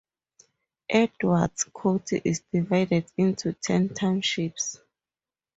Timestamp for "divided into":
2.51-3.53